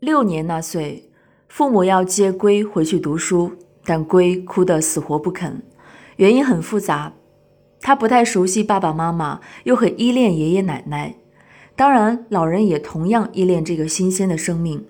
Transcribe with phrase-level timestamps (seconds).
[0.00, 1.08] 六年那岁，
[1.48, 3.52] 父母要接龟回去读书，
[3.82, 5.62] 但龟哭得死活不肯。
[6.16, 7.14] 原因很复杂，
[7.80, 11.14] 他不太熟悉爸爸妈妈，又很依恋爷爷奶奶。
[11.74, 14.86] 当然，老人也同样依恋这个新鲜的生命。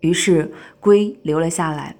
[0.00, 1.96] 于是，龟留了下来。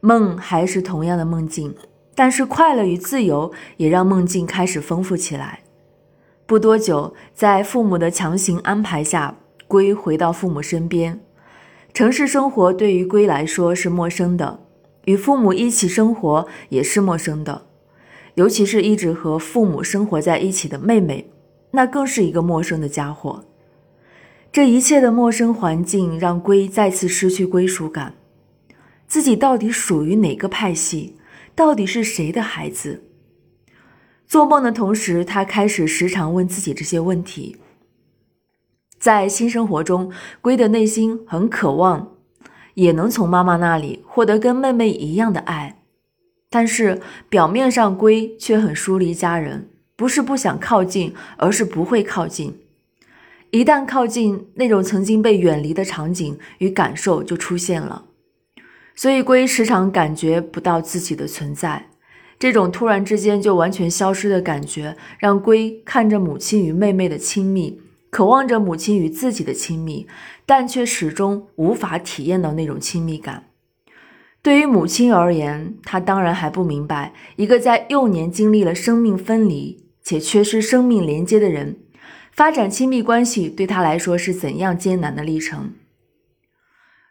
[0.00, 1.74] 梦还是同样的梦境，
[2.14, 5.60] 但是快乐与自由也让梦境开始丰富起来。
[6.46, 9.36] 不多久，在父母的强行安排下，
[9.68, 11.20] 龟回到父母身边。
[11.96, 14.60] 城市生活对于龟来说是陌生的，
[15.06, 17.68] 与父母一起生活也是陌生的，
[18.34, 21.30] 尤其是一直和父母生活在一起的妹妹，
[21.70, 23.46] 那更是一个陌生的家伙。
[24.52, 28.16] 这一切的陌生环境让龟再次失去归属感，
[29.08, 31.16] 自己到底属于哪个派系？
[31.54, 33.04] 到底是谁的孩子？
[34.26, 37.56] 做梦的同时，他开始时常问自己这些问题。
[39.06, 40.10] 在新生活中，
[40.40, 42.14] 龟的内心很渴望，
[42.74, 45.80] 也能从妈妈那里获得跟妹妹一样的爱，
[46.50, 52.58] 但是表面上龟却很疏离家人，不是不想靠近，而是不会靠近。
[53.52, 58.06] 一旦靠近，那种曾经被远离的场景与感受就出现了，
[58.96, 61.90] 所以龟时常感觉不到自己的存在。
[62.40, 67.80] 这种突然之间就完全消失的感觉，让龟看着母亲与妹妹的亲密，
[68.16, 70.06] 渴望着母亲与自己的亲密，
[70.46, 73.50] 但却始终无法体验到那种亲密感。
[74.40, 81.76] 对于母亲而言，她当然还不明白，一个在幼年经历了生命分离且缺失生命连接的人，
[82.32, 85.74] 发展亲密关系对她来说是怎样艰难的历程。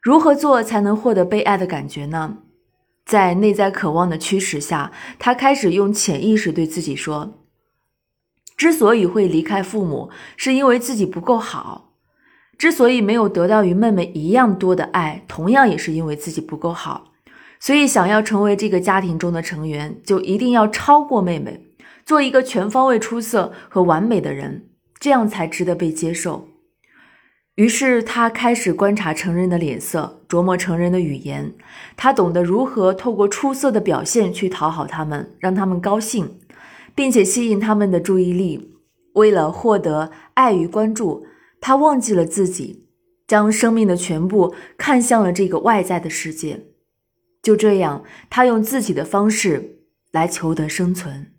[0.01, 2.39] 如何做才能获得被爱的感觉呢？
[3.05, 7.44] 在内在渴望的驱使下，他开始用潜意识对自己说
[8.57, 11.91] ：“之所以会离开父母，是因为自己不够好；
[12.57, 17.11] 之所以没有得到与妹妹一样多的爱，同样也是因为自己不够好。
[17.59, 21.65] 所以，想要成为这个家庭中的成员，就一定要超过妹妹，
[22.05, 24.67] 做一个全方位出色和完美的人，
[24.99, 26.47] 这样才值得被接受。”
[27.55, 31.53] 于是他开始观察成人的脸色，琢磨成人的语言。
[31.95, 36.37] 他懂得如何透过出色的表现去讨好他们，让他们高兴，
[36.95, 38.71] 并且吸引他们的注意力。
[39.13, 41.27] 为了获得爱与关注，
[41.61, 42.87] 他忘记了自己，
[43.27, 46.65] 将生命的全部看向了这个外在的世界。
[47.41, 51.34] 就这样，他用自己的方式来求得生存。